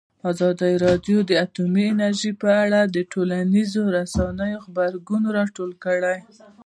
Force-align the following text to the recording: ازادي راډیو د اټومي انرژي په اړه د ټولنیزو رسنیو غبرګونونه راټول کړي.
ازادي 0.31 0.73
راډیو 0.85 1.17
د 1.29 1.31
اټومي 1.45 1.83
انرژي 1.93 2.31
په 2.41 2.49
اړه 2.63 2.79
د 2.95 2.97
ټولنیزو 3.11 3.81
رسنیو 3.97 4.63
غبرګونونه 4.65 5.29
راټول 5.39 5.71
کړي. 5.83 6.17